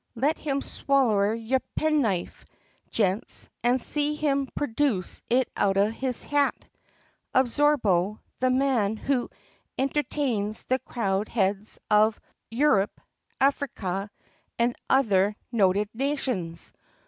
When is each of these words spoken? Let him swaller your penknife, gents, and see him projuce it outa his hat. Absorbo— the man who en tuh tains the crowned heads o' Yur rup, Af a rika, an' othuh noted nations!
Let 0.15 0.39
him 0.39 0.61
swaller 0.61 1.35
your 1.35 1.59
penknife, 1.75 2.43
gents, 2.89 3.49
and 3.63 3.79
see 3.79 4.15
him 4.15 4.47
projuce 4.57 5.21
it 5.29 5.47
outa 5.55 5.91
his 5.91 6.23
hat. 6.23 6.55
Absorbo— 7.35 8.19
the 8.39 8.49
man 8.49 8.97
who 8.97 9.29
en 9.77 9.89
tuh 9.89 10.01
tains 10.01 10.65
the 10.65 10.79
crowned 10.79 11.29
heads 11.29 11.77
o' 11.91 12.15
Yur 12.49 12.77
rup, 12.77 12.99
Af 13.39 13.61
a 13.61 13.65
rika, 13.65 14.09
an' 14.57 14.73
othuh 14.89 15.35
noted 15.51 15.87
nations! 15.93 16.73